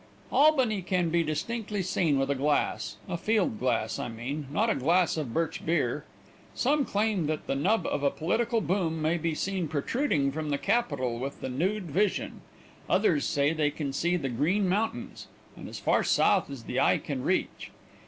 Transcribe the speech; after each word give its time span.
Albany 0.31 0.81
can 0.81 1.09
be 1.11 1.21
distinctly 1.21 1.83
seen 1.83 2.17
with 2.17 2.31
a 2.31 2.33
glass 2.33 2.97
a 3.07 3.17
field 3.17 3.59
glass, 3.59 3.99
I 3.99 4.07
mean, 4.07 4.47
not 4.51 4.67
a 4.67 4.73
glass 4.73 5.15
of 5.15 5.31
birch 5.31 5.63
beer. 5.63 6.05
Some 6.55 6.85
claim 6.85 7.27
that 7.27 7.45
the 7.45 7.53
nub 7.53 7.85
of 7.85 8.01
a 8.01 8.09
political 8.09 8.61
boom 8.61 8.99
may 8.99 9.19
be 9.19 9.35
seen 9.35 9.67
protruding 9.67 10.31
from 10.31 10.49
the 10.49 10.57
Capitol 10.57 11.19
with 11.19 11.39
the 11.41 11.49
nude 11.49 11.91
vision. 11.91 12.41
Others 12.89 13.25
say 13.27 13.53
they 13.53 13.69
can 13.69 13.93
see 13.93 14.15
the 14.17 14.29
Green 14.29 14.67
mountains, 14.67 15.27
and 15.55 15.69
as 15.69 15.77
far 15.77 16.03
south 16.03 16.49
as 16.49 16.63
the 16.63 16.79
eye 16.79 16.97
can 16.97 17.21
reach. 17.21 17.69